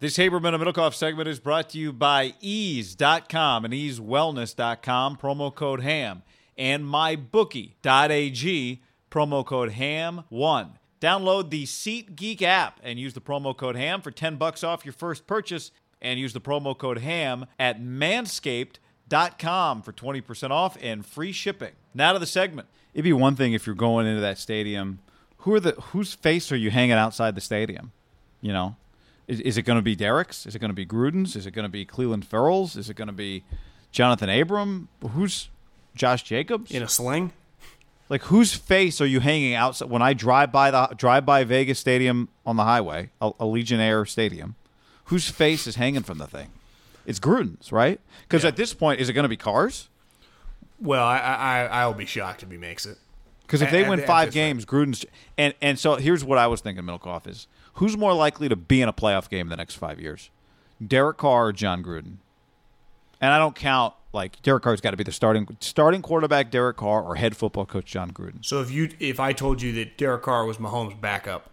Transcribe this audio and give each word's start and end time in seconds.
This 0.00 0.18
Haberman 0.18 0.54
and 0.54 0.62
Middlekauff 0.62 0.92
segment 0.92 1.28
is 1.28 1.38
brought 1.38 1.68
to 1.70 1.78
you 1.78 1.92
by 1.92 2.34
eaze.com 2.40 3.64
and 3.64 3.72
eazewellness.com, 3.72 5.16
promo 5.16 5.54
code 5.54 5.82
HAM, 5.82 6.24
and 6.58 6.84
mybookie.ag, 6.84 8.82
promo 9.08 9.46
code 9.46 9.70
HAM1. 9.70 10.70
Download 11.00 11.48
the 11.48 11.64
SeatGeek 11.64 12.42
app 12.42 12.80
and 12.82 12.98
use 12.98 13.14
the 13.14 13.20
promo 13.20 13.56
code 13.56 13.76
HAM 13.76 14.02
for 14.02 14.10
10 14.10 14.34
bucks 14.34 14.64
off 14.64 14.84
your 14.84 14.92
first 14.92 15.28
purchase 15.28 15.70
and 16.02 16.18
use 16.18 16.32
the 16.32 16.40
promo 16.40 16.76
code 16.76 16.98
HAM 16.98 17.46
at 17.60 17.80
manscaped.com 17.80 19.82
for 19.82 19.92
20% 19.92 20.50
off 20.50 20.76
and 20.82 21.06
free 21.06 21.30
shipping. 21.30 21.72
Now 21.94 22.14
to 22.14 22.18
the 22.18 22.26
segment. 22.26 22.66
It'd 22.94 23.04
be 23.04 23.12
one 23.12 23.36
thing 23.36 23.52
if 23.52 23.64
you're 23.64 23.76
going 23.76 24.08
into 24.08 24.22
that 24.22 24.38
stadium, 24.38 24.98
who 25.38 25.54
are 25.54 25.60
the 25.60 25.72
whose 25.72 26.14
face 26.14 26.50
are 26.50 26.56
you 26.56 26.72
hanging 26.72 26.92
outside 26.92 27.36
the 27.36 27.40
stadium? 27.40 27.92
You 28.40 28.52
know, 28.52 28.76
is, 29.28 29.40
is 29.40 29.56
it 29.58 29.62
going 29.62 29.76
to 29.78 29.82
be 29.82 29.94
Derek's? 29.96 30.46
Is 30.46 30.54
it 30.54 30.58
going 30.58 30.70
to 30.70 30.74
be 30.74 30.86
Gruden's? 30.86 31.36
Is 31.36 31.46
it 31.46 31.52
going 31.52 31.64
to 31.64 31.68
be 31.70 31.84
Clelin 31.86 32.24
Ferrell's? 32.24 32.76
Is 32.76 32.90
it 32.90 32.94
going 32.94 33.06
to 33.08 33.12
be 33.14 33.44
Jonathan 33.92 34.28
Abram? 34.28 34.88
Who's 35.12 35.48
Josh 35.94 36.22
Jacobs? 36.22 36.70
In 36.70 36.82
a 36.82 36.88
sling? 36.88 37.32
Like 38.10 38.22
whose 38.24 38.52
face 38.52 39.00
are 39.00 39.06
you 39.06 39.20
hanging 39.20 39.54
outside 39.54 39.88
when 39.88 40.02
I 40.02 40.12
drive 40.12 40.52
by 40.52 40.70
the 40.70 40.88
drive 40.96 41.24
by 41.24 41.42
Vegas 41.44 41.78
Stadium 41.78 42.28
on 42.44 42.56
the 42.56 42.64
highway, 42.64 43.10
a, 43.20 43.32
Allegiant 43.32 44.08
Stadium? 44.08 44.56
Whose 45.06 45.28
face 45.30 45.66
is 45.66 45.76
hanging 45.76 46.02
from 46.02 46.18
the 46.18 46.26
thing? 46.26 46.48
It's 47.06 47.18
Gruden's, 47.18 47.72
right? 47.72 48.00
Because 48.22 48.42
Yeah. 48.42 48.48
at 48.48 48.56
this 48.56 48.74
point, 48.74 49.00
is 49.00 49.08
it 49.08 49.14
going 49.14 49.24
to 49.24 49.28
be 49.28 49.36
cars? 49.38 49.88
Well, 50.80 51.04
I, 51.04 51.18
I 51.18 51.64
I'll 51.66 51.94
be 51.94 52.04
shocked 52.06 52.42
if 52.42 52.50
he 52.50 52.56
makes 52.58 52.84
it. 52.84 52.98
Because 53.42 53.62
if 53.62 53.70
they 53.70 53.84
At- 53.84 53.90
win 53.90 54.00
at 54.00 54.06
five 54.06 54.28
rate. 54.28 54.34
games, 54.34 54.64
Gruden's 54.66 55.04
and 55.38 55.54
and 55.62 55.78
so 55.78 55.96
here's 55.96 56.24
what 56.24 56.36
I 56.38 56.46
was 56.46 56.60
thinking, 56.60 56.84
Milkoff 56.84 57.26
is 57.26 57.46
who's 57.74 57.96
more 57.96 58.12
likely 58.14 58.48
to 58.48 58.56
be 58.56 58.80
in 58.82 58.88
a 58.88 58.92
playoff 58.92 59.28
game 59.28 59.46
in 59.46 59.50
the 59.50 59.56
next 59.56 59.74
five 59.76 60.00
years, 60.00 60.30
Derek 60.84 61.16
Carr 61.18 61.46
or 61.48 61.52
Jon 61.52 61.82
Gruden? 61.82 62.16
And 63.20 63.32
I 63.32 63.38
don't 63.38 63.54
count 63.54 63.94
like 64.12 64.42
Derek 64.42 64.62
Carr's 64.62 64.80
got 64.80 64.90
to 64.90 64.96
be 64.96 65.04
the 65.04 65.12
starting 65.12 65.56
starting 65.60 66.02
quarterback, 66.02 66.50
Derek 66.50 66.76
Carr, 66.76 67.02
or 67.02 67.14
head 67.16 67.36
football 67.36 67.64
coach 67.66 67.86
Jon 67.86 68.10
Gruden. 68.12 68.44
So 68.44 68.60
if 68.60 68.70
you 68.70 68.90
if 69.00 69.18
I 69.20 69.32
told 69.32 69.62
you 69.62 69.72
that 69.74 69.96
Derek 69.96 70.22
Carr 70.22 70.44
was 70.44 70.58
Mahomes' 70.58 71.00
backup, 71.00 71.50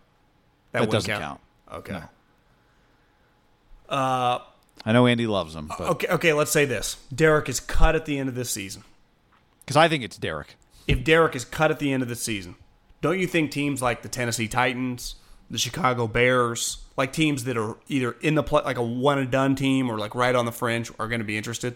that, 0.71 0.81
That 0.81 0.91
doesn't 0.91 1.09
count. 1.09 1.39
count. 1.69 1.87
Okay. 1.89 2.01
Uh, 3.89 4.39
I 4.85 4.91
know 4.93 5.05
Andy 5.07 5.27
loves 5.27 5.55
him, 5.55 5.67
but 5.67 5.81
Okay. 5.81 6.07
Okay. 6.07 6.33
Let's 6.33 6.51
say 6.51 6.65
this: 6.65 6.97
Derek 7.13 7.49
is 7.49 7.59
cut 7.59 7.95
at 7.95 8.05
the 8.05 8.17
end 8.17 8.29
of 8.29 8.35
this 8.35 8.49
season. 8.49 8.83
because 9.61 9.77
I 9.77 9.87
think 9.87 10.03
it's 10.03 10.17
Derek. 10.17 10.55
If 10.87 11.03
Derek 11.03 11.35
is 11.35 11.45
cut 11.45 11.71
at 11.71 11.79
the 11.79 11.93
end 11.93 12.03
of 12.03 12.09
the 12.09 12.15
season, 12.15 12.55
don't 13.01 13.19
you 13.19 13.27
think 13.27 13.51
teams 13.51 13.81
like 13.81 14.01
the 14.01 14.09
Tennessee 14.09 14.47
Titans, 14.47 15.15
the 15.51 15.57
Chicago 15.57 16.07
Bears, 16.07 16.77
like 16.97 17.13
teams 17.13 17.43
that 17.43 17.57
are 17.57 17.77
either 17.89 18.13
in 18.21 18.35
the 18.35 18.41
play, 18.43 18.63
like 18.63 18.77
a 18.77 18.83
one 18.83 19.19
and 19.19 19.29
done 19.29 19.53
team, 19.55 19.91
or 19.91 19.99
like 19.99 20.15
right 20.15 20.33
on 20.33 20.45
the 20.45 20.51
fringe, 20.51 20.89
are 20.97 21.07
going 21.07 21.19
to 21.19 21.25
be 21.25 21.37
interested? 21.37 21.75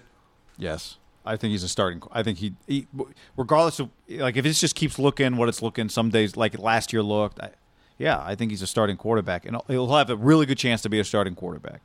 Yes, 0.57 0.97
I 1.25 1.35
think 1.35 1.51
he's 1.51 1.63
a 1.63 1.67
starting. 1.67 2.01
I 2.11 2.23
think 2.23 2.37
he, 2.39 2.53
he 2.65 2.87
regardless 3.35 3.79
of 3.79 3.89
like 4.09 4.37
if 4.37 4.45
it 4.45 4.53
just 4.53 4.75
keeps 4.75 4.97
looking 4.97 5.35
what 5.37 5.49
it's 5.49 5.61
looking. 5.61 5.89
Some 5.89 6.09
days 6.09 6.35
like 6.35 6.57
last 6.57 6.93
year 6.93 7.03
looked. 7.03 7.39
I, 7.39 7.51
yeah, 7.97 8.21
I 8.25 8.35
think 8.35 8.51
he's 8.51 8.61
a 8.61 8.67
starting 8.67 8.97
quarterback, 8.97 9.45
and 9.45 9.57
he'll 9.67 9.93
have 9.93 10.09
a 10.09 10.15
really 10.15 10.45
good 10.45 10.57
chance 10.57 10.81
to 10.81 10.89
be 10.89 10.99
a 10.99 11.03
starting 11.03 11.35
quarterback. 11.35 11.81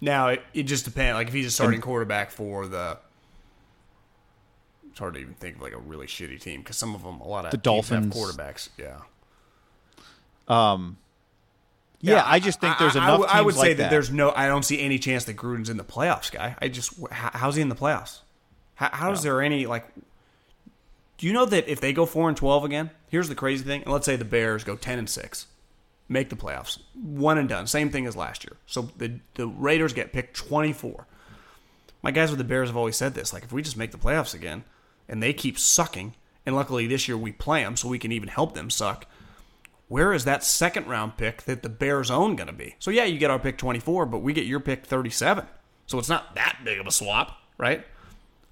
Now 0.00 0.28
it, 0.28 0.42
it 0.52 0.64
just 0.64 0.84
depends. 0.84 1.14
Like 1.14 1.28
if 1.28 1.34
he's 1.34 1.46
a 1.46 1.50
starting 1.50 1.80
quarterback 1.80 2.30
for 2.30 2.66
the, 2.66 2.98
it's 4.90 4.98
hard 4.98 5.14
to 5.14 5.20
even 5.20 5.34
think 5.34 5.56
of 5.56 5.62
like 5.62 5.72
a 5.72 5.78
really 5.78 6.06
shitty 6.06 6.40
team 6.40 6.60
because 6.60 6.76
some 6.76 6.94
of 6.94 7.02
them, 7.02 7.20
a 7.20 7.26
lot 7.28 7.44
of 7.46 7.50
The 7.52 7.56
Dolphins. 7.56 8.14
quarterbacks. 8.14 8.68
Yeah, 8.78 8.98
um, 10.48 10.98
Yeah, 12.00 12.22
I 12.26 12.38
just 12.40 12.60
think 12.60 12.78
there's 12.78 12.94
I- 12.96 13.00
I 13.00 13.04
enough. 13.08 13.18
would- 13.20 13.28
I, 13.30 13.40
would 13.42 13.54
say 13.54 13.60
like 13.68 13.76
that, 13.78 13.90
there's 13.90 14.10
no. 14.10 14.30
I 14.32 14.46
don't 14.48 14.64
see 14.64 14.80
any 14.80 14.98
chance 14.98 15.24
that 15.24 15.36
Gruden's 15.36 15.70
in 15.70 15.76
the 15.76 15.84
playoffs, 15.84 16.30
guy. 16.30 16.54
I 16.60 16.68
just 16.68 16.92
how, 17.10 17.30
how's 17.32 17.56
he 17.56 17.62
in 17.62 17.68
the 17.68 17.74
playoffs? 17.76 18.20
How, 18.74 18.90
how's 18.92 19.22
there 19.22 19.40
any 19.42 19.66
like? 19.66 19.86
Do 21.18 21.26
you 21.26 21.32
know 21.32 21.46
that 21.46 21.66
if 21.68 21.80
they 21.80 21.92
go 21.92 22.04
four 22.06 22.28
and 22.28 22.36
twelve 22.36 22.64
again, 22.64 22.90
here's 23.08 23.28
the 23.28 23.34
crazy 23.34 23.64
thing. 23.64 23.82
And 23.82 23.92
let's 23.92 24.04
say 24.04 24.16
the 24.16 24.24
Bears 24.24 24.64
go 24.64 24.76
ten 24.76 24.98
and 24.98 25.08
six, 25.08 25.46
make 26.08 26.28
the 26.28 26.36
playoffs, 26.36 26.78
one 26.94 27.38
and 27.38 27.48
done, 27.48 27.66
same 27.66 27.90
thing 27.90 28.06
as 28.06 28.14
last 28.14 28.44
year. 28.44 28.56
So 28.66 28.90
the 28.98 29.18
the 29.34 29.46
Raiders 29.48 29.92
get 29.94 30.12
picked 30.12 30.36
twenty 30.36 30.72
four. 30.74 31.06
My 32.02 32.10
guys 32.10 32.28
with 32.30 32.38
the 32.38 32.44
Bears 32.44 32.68
have 32.68 32.76
always 32.76 32.96
said 32.96 33.14
this: 33.14 33.32
like 33.32 33.44
if 33.44 33.52
we 33.52 33.62
just 33.62 33.78
make 33.78 33.92
the 33.92 33.98
playoffs 33.98 34.34
again, 34.34 34.64
and 35.08 35.22
they 35.22 35.32
keep 35.32 35.58
sucking, 35.58 36.14
and 36.44 36.54
luckily 36.54 36.86
this 36.86 37.08
year 37.08 37.16
we 37.16 37.32
play 37.32 37.62
them 37.64 37.76
so 37.76 37.88
we 37.88 37.98
can 37.98 38.12
even 38.12 38.28
help 38.28 38.54
them 38.54 38.68
suck 38.68 39.06
where 39.88 40.12
is 40.12 40.24
that 40.24 40.42
second 40.42 40.86
round 40.86 41.16
pick 41.16 41.42
that 41.42 41.62
the 41.62 41.68
Bears 41.68 42.10
own 42.10 42.36
going 42.36 42.46
to 42.48 42.52
be? 42.52 42.74
So 42.78 42.90
yeah, 42.90 43.04
you 43.04 43.18
get 43.18 43.30
our 43.30 43.38
pick 43.38 43.56
24, 43.58 44.06
but 44.06 44.18
we 44.18 44.32
get 44.32 44.46
your 44.46 44.60
pick 44.60 44.86
37. 44.86 45.46
So 45.86 45.98
it's 45.98 46.08
not 46.08 46.34
that 46.34 46.58
big 46.64 46.78
of 46.80 46.86
a 46.86 46.90
swap, 46.92 47.36
right? 47.58 47.84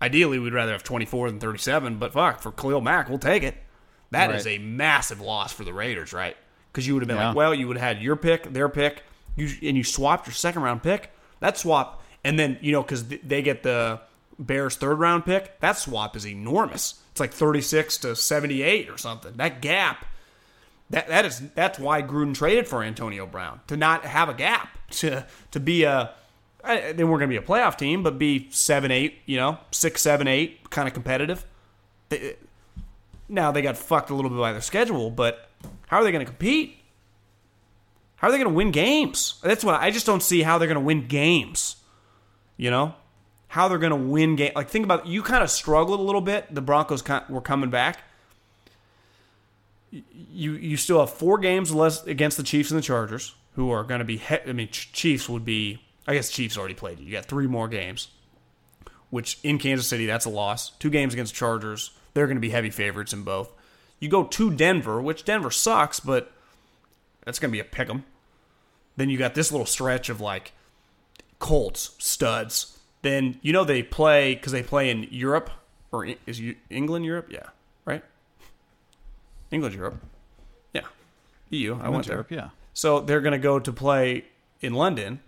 Ideally, 0.01 0.39
we'd 0.39 0.53
rather 0.53 0.73
have 0.73 0.83
24 0.85 1.31
than 1.31 1.41
37, 1.41 1.99
but 1.99 2.13
fuck, 2.13 2.41
for 2.41 2.53
Khalil 2.53 2.81
Mack, 2.81 3.09
we'll 3.09 3.19
take 3.19 3.43
it. 3.43 3.57
That 4.11 4.33
is 4.35 4.45
Right. 4.47 4.61
a 4.61 4.63
massive 4.63 5.21
loss 5.21 5.53
for 5.53 5.65
the 5.65 5.73
Raiders, 5.73 6.13
right? 6.13 6.37
Because 6.73 6.87
you 6.87 6.95
would 6.95 7.03
have 7.03 7.09
been 7.09 7.17
Yeah. 7.17 7.29
like, 7.29 7.37
well, 7.37 7.55
you 7.55 7.67
would 7.67 7.77
have 7.79 7.97
had 7.97 8.03
your 8.05 8.15
pick, 8.17 8.53
their 8.53 8.69
pick, 8.69 9.03
you, 9.35 9.47
and 9.67 9.77
you 9.77 9.83
swapped 9.83 10.27
your 10.27 10.35
second 10.35 10.63
round 10.63 10.83
pick. 10.83 11.11
That 11.41 11.59
swap, 11.59 12.03
and 12.23 12.39
then, 12.39 12.59
you 12.61 12.71
know, 12.73 12.83
because 12.83 13.05
they 13.09 13.43
get 13.43 13.63
the 13.65 14.01
Bears 14.39 14.77
third 14.77 14.99
round 14.99 15.25
pick, 15.25 15.59
that 15.61 15.79
swap 15.79 16.17
is 16.17 16.27
enormous. 16.27 16.95
It's 17.13 17.21
like 17.21 17.33
36 17.33 17.97
to 17.99 18.15
78 18.15 18.89
or 18.91 18.99
something. 18.99 19.33
That 19.37 19.61
gap 19.61 20.05
that 20.91 21.09
that 21.09 21.25
is 21.25 21.41
that's 21.55 21.79
why 21.79 22.03
Gruden 22.03 22.35
traded 22.35 22.69
for 22.69 22.83
Antonio 22.83 23.27
Brown 23.27 23.61
to 23.69 23.77
not 23.77 24.05
have 24.05 24.29
a 24.29 24.35
gap 24.35 24.69
to 24.91 25.27
to 25.51 25.61
be 25.61 25.85
a 25.85 26.15
they 26.65 27.05
weren't 27.05 27.21
going 27.21 27.21
to 27.21 27.27
be 27.29 27.37
a 27.37 27.43
playoff 27.43 27.77
team, 27.77 28.03
but 28.03 28.19
be 28.19 28.49
seven 28.51 28.91
eight, 28.91 29.19
you 29.27 29.37
know, 29.37 29.59
six 29.71 30.01
seven 30.01 30.27
eight, 30.27 30.71
kind 30.71 30.89
of 30.89 30.95
competitive. 30.95 31.45
They- 32.09 32.37
now 33.29 33.51
they 33.53 33.63
got 33.63 33.77
fucked 33.77 34.11
a 34.11 34.15
little 34.15 34.31
bit 34.31 34.39
by 34.39 34.53
their 34.53 34.61
schedule, 34.61 35.11
but 35.11 35.49
how 35.87 35.99
are 35.99 36.05
they 36.05 36.13
going 36.13 36.25
to 36.25 36.31
compete? 36.31 36.77
How 38.17 38.29
are 38.29 38.31
they 38.31 38.37
going 38.39 38.51
to 38.51 38.55
win 38.55 38.71
games? 38.71 39.41
That's 39.43 39.65
what 39.65 39.81
I 39.81 39.91
just 39.91 40.07
don't 40.07 40.23
see 40.23 40.43
how 40.43 40.59
they're 40.59 40.69
going 40.69 40.77
to 40.77 40.85
win 40.85 41.07
games. 41.07 41.77
You 42.57 42.71
know, 42.71 42.95
how 43.49 43.69
they're 43.69 43.79
going 43.79 43.91
to 43.91 43.97
win 43.97 44.37
game. 44.37 44.53
Like 44.55 44.69
think 44.69 44.85
about 44.85 45.07
you 45.07 45.23
kind 45.23 45.43
of 45.43 45.51
struggled 45.51 46.01
a 46.01 46.03
little 46.03 46.21
bit. 46.21 46.55
The 46.55 46.61
Broncos 46.63 47.03
were 47.29 47.41
coming 47.41 47.71
back 47.71 48.01
you 50.13 50.53
you 50.53 50.77
still 50.77 51.01
have 51.01 51.11
four 51.11 51.39
games 51.39 51.73
less 51.73 52.05
against 52.07 52.37
the 52.37 52.43
Chiefs 52.43 52.71
and 52.71 52.79
the 52.79 52.83
Chargers, 52.83 53.35
who 53.55 53.71
are 53.71 53.85
going 53.85 54.01
to 54.01 54.05
be. 54.05 54.17
He- 54.17 54.41
I 54.47 54.53
mean, 54.53 54.69
Chiefs 54.71 55.29
would 55.29 55.45
be. 55.45 55.81
I 56.07 56.15
guess 56.15 56.31
Chiefs 56.31 56.59
already 56.59 56.75
played 56.75 56.99
you. 56.99 57.07
You 57.07 57.13
got 57.13 57.25
three 57.27 57.47
more 57.47 57.69
games, 57.69 58.09
which 59.11 59.39
in 59.43 59.59
Kansas 59.59 59.87
City 59.87 60.07
that's 60.07 60.25
a 60.27 60.31
loss. 60.31 60.71
Two 60.79 60.91
games 60.91 61.15
against 61.15 61.35
Chargers, 61.35 61.93
they're 62.13 62.27
going 62.27 62.37
to 62.37 62.41
be 62.43 62.51
heavy 62.51 62.71
favorites 62.71 63.13
in 63.13 63.23
both. 63.23 63.51
You 64.01 64.09
go 64.09 64.25
to 64.25 64.51
Denver, 64.51 65.01
which 65.01 65.25
Denver 65.25 65.51
sucks, 65.51 66.01
but 66.01 66.31
that's 67.25 67.39
going 67.39 67.51
to 67.51 67.57
be 67.57 67.61
a 67.61 67.65
pick 67.65 67.89
'em. 67.89 68.05
Then 68.97 69.09
you 69.09 69.17
got 69.17 69.35
this 69.35 69.51
little 69.51 69.67
stretch 69.67 70.09
of 70.09 70.21
like 70.21 70.53
Colts 71.39 71.95
studs. 71.99 72.79
Then 73.03 73.39
you 73.43 73.53
know 73.53 73.65
they 73.65 73.83
play 73.83 74.35
because 74.35 74.53
they 74.53 74.63
play 74.63 74.91
in 74.91 75.05
Europe 75.11 75.51
or 75.93 76.07
is 76.27 76.41
England 76.71 77.05
Europe? 77.05 77.29
Yeah, 77.31 77.49
right. 77.85 78.03
England 79.55 79.75
Europe. 79.75 80.03
Yeah, 80.73 80.83
EU. 81.51 81.79
I 81.81 81.89
went 81.89 82.07
there. 82.07 82.17
Europe, 82.17 82.31
yeah. 82.31 82.49
So 82.73 83.01
they're 83.01 83.21
going 83.21 83.33
to 83.33 83.39
go 83.39 83.59
to 83.59 83.73
play 83.73 84.25
in 84.61 84.75
London. 84.75 85.21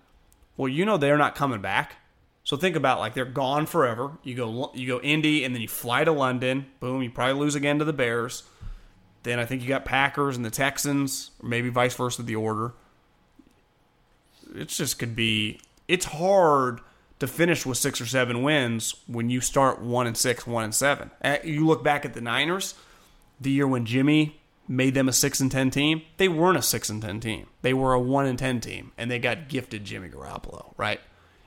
Well, 0.57 0.69
you 0.69 0.85
know 0.85 0.97
they're 0.97 1.19
not 1.19 1.35
coming 1.35 1.61
back. 1.61 1.97
So 2.45 2.57
think 2.57 2.77
about 2.77 3.01
like 3.01 3.15
they're 3.15 3.25
gone 3.25 3.67
forever. 3.67 4.13
You 4.23 4.35
go 4.35 4.71
you 4.75 4.87
go 4.87 5.01
Indy 5.01 5.45
and 5.45 5.55
then 5.55 5.63
you 5.63 5.69
fly 5.69 6.05
to 6.05 6.13
London. 6.13 6.67
Boom, 6.81 7.03
you 7.03 7.11
probably 7.11 7.41
lose 7.41 7.55
again 7.55 7.79
to 7.81 7.85
the 7.85 7.93
Bears. 7.93 8.45
Then 9.25 9.41
I 9.41 9.45
think 9.45 9.63
you 9.63 9.69
got 9.69 9.85
Packers 9.85 10.37
and 10.37 10.45
the 10.45 10.51
Texans, 10.51 11.33
or 11.43 11.49
maybe 11.49 11.69
vice 11.69 11.95
versa 11.97 12.23
the 12.23 12.37
order. 12.37 12.75
It 14.55 14.69
just 14.69 14.99
could 15.01 15.17
be 15.17 15.61
it's 15.89 16.07
hard 16.07 16.81
to 17.19 17.27
finish 17.27 17.65
with 17.67 17.79
6 17.79 18.01
or 18.01 18.07
7 18.07 18.43
wins 18.43 18.95
when 19.07 19.31
you 19.31 19.41
start 19.41 19.81
1 19.81 20.07
and 20.07 20.17
6, 20.17 20.47
1 20.47 20.65
and 20.65 20.75
7. 20.75 21.11
Uh, 21.25 21.39
You 21.43 21.67
look 21.67 21.83
back 21.83 22.05
at 22.05 22.15
the 22.15 22.21
Niners, 22.21 22.75
the 23.41 23.51
year 23.51 23.67
when 23.67 23.87
Jimmy 23.87 24.41
made 24.69 24.95
them 24.95 25.09
a 25.09 25.13
6 25.13 25.41
and 25.41 25.51
10 25.51 25.71
team, 25.71 26.03
they 26.17 26.29
weren't 26.29 26.59
a 26.59 26.63
6 26.63 26.89
and 26.89 27.03
10 27.03 27.21
team. 27.21 27.47
They 27.63 27.75
were 27.75 27.93
a 27.93 28.01
1 28.01 28.27
and 28.27 28.39
10 28.39 28.61
team 28.61 28.93
and 28.99 29.11
they 29.11 29.19
got 29.19 29.49
gifted 29.49 29.85
Jimmy 29.85 30.09
Garoppolo, 30.09 30.73
right? 30.77 31.01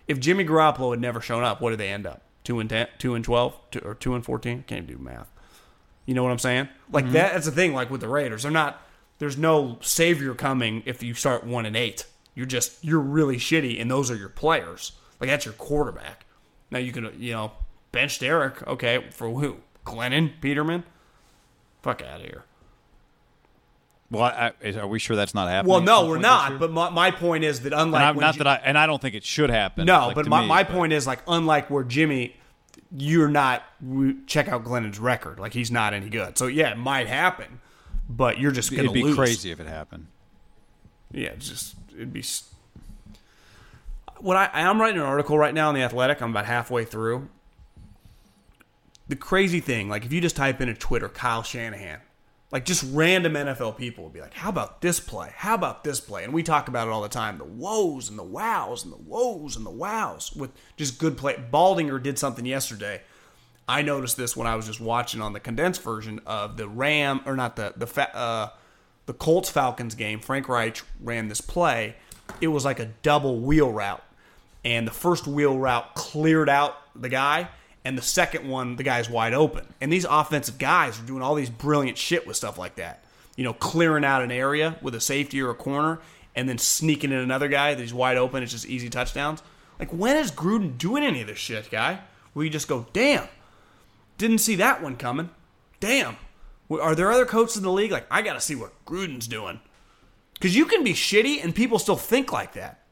If 0.08 0.20
Jimmy 0.20 0.46
Garoppolo 0.46 0.92
had 0.92 1.02
never 1.02 1.22
shown 1.22 1.44
up, 1.44 1.62
what 1.62 1.72
did 1.72 1.80
they 1.80 1.90
end 1.90 2.08
up? 2.08 2.22
2 2.46 2.60
and 2.60 2.70
10, 2.70 2.88
2 2.98 3.16
and 3.16 3.26
12 3.26 3.60
two, 3.72 3.80
or 3.80 3.94
2 3.94 4.16
and 4.16 4.26
14? 4.26 4.64
Can't 4.68 4.88
do 4.88 4.98
math. 4.98 5.30
You 6.06 6.16
know 6.16 6.24
what 6.24 6.32
I'm 6.32 6.40
saying? 6.40 6.70
Like 6.92 7.06
mm-hmm. 7.06 7.14
that 7.14 7.34
that's 7.34 7.46
the 7.46 7.52
thing 7.52 7.74
like 7.74 7.92
with 7.92 8.02
the 8.02 8.08
Raiders. 8.08 8.44
They're 8.44 8.52
not 8.52 8.82
there's 9.20 9.38
no 9.38 9.78
savior 9.82 10.34
coming 10.34 10.82
if 10.86 11.04
you 11.04 11.14
start 11.14 11.44
1 11.44 11.66
and 11.66 11.76
8. 11.76 12.06
You're 12.34 12.46
just 12.46 12.84
you're 12.84 13.00
really 13.00 13.38
shitty 13.38 13.80
and 13.80 13.92
those 13.92 14.10
are 14.10 14.16
your 14.16 14.30
players. 14.30 14.94
Like 15.20 15.30
that's 15.30 15.46
your 15.46 15.54
quarterback. 15.56 16.26
Now 16.72 16.80
you 16.80 16.92
can 16.92 17.14
you 17.20 17.34
know 17.34 17.52
bench 17.92 18.20
Derek, 18.20 18.66
okay, 18.68 19.06
for 19.12 19.30
who? 19.30 19.58
Glennon, 19.86 20.32
Peterman? 20.42 20.84
Fuck 21.82 22.02
out 22.02 22.20
of 22.22 22.26
here. 22.26 22.44
Well, 24.12 24.24
I, 24.24 24.52
is, 24.62 24.76
are 24.76 24.88
we 24.88 24.98
sure 25.00 25.16
that's 25.16 25.36
not 25.36 25.48
happening? 25.50 25.72
Well, 25.72 25.82
no, 25.82 26.08
we're 26.08 26.18
not. 26.18 26.60
But 26.60 26.72
my, 26.72 26.90
my 26.90 27.12
point 27.12 27.44
is 27.44 27.62
that 27.62 27.74
And 27.74 27.82
unlike 27.84 28.02
I'm, 28.04 28.16
not 28.18 28.34
Ji- 28.34 28.38
that 28.40 28.48
I 28.48 28.56
and 28.64 28.78
I 28.78 28.88
don't 28.88 29.02
think 29.02 29.14
it 29.16 29.24
should 29.24 29.50
happen. 29.52 29.86
no, 29.86 30.08
like, 30.08 30.16
but 30.16 30.28
my, 30.28 30.42
me, 30.42 30.48
my 30.48 30.64
but- 30.64 30.74
point 30.74 30.94
is 30.94 31.06
like 31.06 31.20
unlike 31.28 31.70
where 31.70 31.84
Jimmy, 31.84 32.36
you're 32.96 33.28
not. 33.30 33.64
Check 34.26 34.48
out 34.48 34.64
Glennon's 34.64 34.98
record. 35.00 35.40
Like 35.40 35.54
he's 35.54 35.70
not 35.70 35.94
any 35.94 36.10
good. 36.10 36.38
So 36.40 36.48
yeah, 36.48 36.72
it 36.72 36.78
might 36.78 37.08
happen, 37.08 37.60
but 38.10 38.40
you're 38.40 38.52
just 38.52 38.72
gonna 38.72 38.84
it'd 38.84 38.94
be 38.94 39.04
lose. 39.04 39.16
crazy 39.16 39.52
if 39.52 39.60
it 39.60 39.68
happened. 39.68 40.08
Yeah, 41.12 41.30
it's 41.30 41.48
just 41.48 41.76
it'd 41.96 42.12
be. 42.12 42.22
s- 42.22 42.50
What 44.18 44.38
I 44.38 44.50
I'm 44.54 44.82
writing 44.82 45.00
an 45.00 45.06
article 45.06 45.38
right 45.38 45.54
now 45.54 45.70
in 45.70 45.76
the 45.76 45.82
Athletic. 45.84 46.20
I'm 46.22 46.32
about 46.32 46.46
halfway 46.46 46.84
through. 46.84 47.30
The 49.10 49.16
crazy 49.16 49.60
thing, 49.60 49.90
like 49.90 50.06
if 50.06 50.14
you 50.14 50.22
just 50.22 50.36
type 50.36 50.62
in 50.62 50.70
a 50.70 50.74
Twitter 50.74 51.10
Kyle 51.10 51.44
Shanahan, 51.44 52.00
like 52.52 52.64
just 52.66 52.86
random 52.92 53.34
NFL 53.34 53.78
people 53.78 54.04
will 54.04 54.12
be 54.12 54.22
like, 54.22 54.34
"How 54.34 54.50
about 54.50 54.82
this 54.82 55.00
play? 55.00 55.32
How 55.36 55.56
about 55.56 55.84
this 55.84 56.00
play?" 56.00 56.24
And 56.24 56.32
we 56.32 56.44
talk 56.44 56.68
about 56.68 56.88
it 56.88 56.92
all 56.92 57.02
the 57.02 57.10
time: 57.10 57.38
the 57.38 57.44
woes 57.44 58.10
and 58.10 58.18
the 58.18 58.24
wows 58.24 58.84
and 58.84 58.94
the 58.94 58.98
woes 58.98 59.56
and 59.56 59.66
the 59.66 59.72
wows 59.72 60.32
with 60.34 60.52
just 60.78 61.00
good 61.00 61.18
play. 61.18 61.36
Baldinger 61.52 62.02
did 62.02 62.18
something 62.18 62.46
yesterday. 62.46 63.02
I 63.68 63.84
noticed 63.84 64.18
this 64.18 64.36
when 64.36 64.48
I 64.48 64.56
was 64.56 64.66
just 64.66 64.82
watching 64.82 65.22
on 65.22 65.34
the 65.34 65.40
condensed 65.40 65.84
version 65.84 66.22
of 66.26 66.58
the 66.58 66.68
Ram 66.68 67.22
or 67.26 67.36
not 67.36 67.56
the 67.56 67.74
the 67.76 68.16
uh, 68.18 68.50
the 69.06 69.14
Colts 69.14 69.50
Falcons 69.50 69.94
game. 69.94 70.20
Frank 70.20 70.50
Reich 70.50 70.82
ran 71.00 71.28
this 71.28 71.42
play. 71.42 71.96
It 72.42 72.48
was 72.48 72.66
like 72.66 72.80
a 72.80 72.86
double 73.04 73.40
wheel 73.40 73.72
route, 73.72 74.04
and 74.66 74.88
the 74.88 74.92
first 74.92 75.28
wheel 75.28 75.58
route 75.58 75.94
cleared 75.94 76.50
out 76.50 76.78
the 76.96 77.10
guy, 77.10 77.50
and 77.86 77.98
the 77.98 78.02
second 78.02 78.48
one 78.48 78.76
the 78.76 78.84
guy's 78.84 79.10
wide 79.10 79.34
open. 79.34 79.66
And 79.82 79.92
these 79.92 80.06
offensive 80.06 80.58
guys 80.58 81.00
are 81.00 81.06
doing 81.06 81.22
all 81.22 81.36
these 81.36 81.50
brilliant 81.50 81.98
shit 81.98 82.28
with 82.28 82.38
stuff 82.38 82.58
like 82.58 82.76
that. 82.76 83.04
You 83.36 83.44
know, 83.44 83.54
clearing 83.54 84.04
out 84.04 84.22
an 84.22 84.32
area 84.32 84.78
with 84.82 84.96
a 84.96 85.02
safety 85.02 85.42
or 85.42 85.50
a 85.50 85.56
corner, 85.56 86.00
and 86.36 86.48
then 86.48 86.58
sneaking 86.58 87.12
in 87.12 87.20
another 87.20 87.48
guy 87.48 87.74
that 87.74 87.82
he's 87.82 87.94
wide 87.94 88.18
open. 88.18 88.44
It's 88.44 88.52
just 88.52 88.68
easy 88.68 88.90
touchdowns. 88.90 89.42
Like 89.80 89.92
when 89.92 90.18
is 90.18 90.32
Gruden 90.32 90.78
doing 90.78 91.04
any 91.04 91.22
of 91.22 91.28
this 91.28 91.38
shit, 91.38 91.70
guy? 91.72 92.02
Where 92.34 92.46
you 92.46 92.52
just 92.52 92.68
go, 92.68 92.86
damn, 92.94 93.28
didn't 94.18 94.40
see 94.40 94.56
that 94.56 94.84
one 94.84 94.96
coming. 94.96 95.30
Damn. 95.80 96.18
Are 96.70 96.94
there 96.94 97.12
other 97.12 97.26
coaches 97.26 97.58
in 97.58 97.64
the 97.64 97.72
league? 97.72 97.92
Like, 97.92 98.06
I 98.12 98.22
got 98.22 98.34
to 98.34 98.42
see 98.42 98.54
what 98.54 98.86
Gruden's 98.86 99.28
doing. 99.28 99.60
Because 100.34 100.56
you 100.56 100.66
can 100.66 100.84
be 100.84 100.94
shitty 100.94 101.44
and 101.44 101.56
people 101.56 101.80
still 101.80 101.96
think 101.96 102.32
like 102.32 102.54
that, 102.54 102.84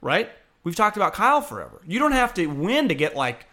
right? 0.00 0.30
We've 0.64 0.74
talked 0.74 0.96
about 0.96 1.14
Kyle 1.14 1.40
forever. 1.40 1.80
You 1.86 1.98
don't 1.98 2.12
have 2.12 2.34
to 2.34 2.46
win 2.46 2.88
to 2.88 2.94
get 2.94 3.14
like, 3.14 3.46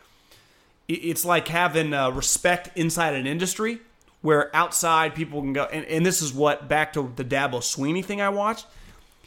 it's 0.88 1.26
like 1.26 1.48
having 1.48 1.94
uh, 1.94 2.10
respect 2.12 2.70
inside 2.78 3.14
an 3.14 3.28
industry 3.28 3.80
where 4.22 4.56
outside 4.56 5.16
people 5.16 5.42
can 5.42 5.54
go. 5.54 5.66
And, 5.66 5.86
and 5.86 6.06
this 6.06 6.22
is 6.22 6.34
what, 6.34 6.68
back 6.68 6.94
to 6.94 7.12
the 7.16 7.26
Dabo 7.26 7.60
Swinney 7.60 8.04
thing 8.04 8.22
I 8.22 8.30
watched. 8.30 8.66